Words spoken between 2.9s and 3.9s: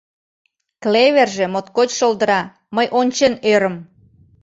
ончен ӧрым.